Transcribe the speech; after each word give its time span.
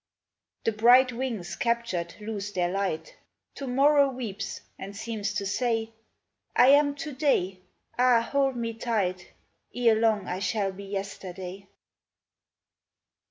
The 0.63 0.71
bright 0.71 1.11
wings 1.13 1.55
captured 1.55 2.15
lose 2.19 2.53
their 2.53 2.69
light: 2.71 3.17
To 3.53 3.67
morrow 3.67 4.09
weeps, 4.09 4.61
and 4.79 4.95
seems 4.97 5.31
to 5.35 5.45
say," 5.45 5.91
I 6.55 6.69
am 6.69 6.95
To 6.95 7.11
day, 7.13 7.59
ah, 7.99 8.21
hold 8.21 8.55
me 8.55 8.73
tight! 8.73 9.31
Erelong 9.75 10.27
I 10.27 10.39
shall 10.39 10.71
be 10.71 10.85
Yesterday." 10.85 11.67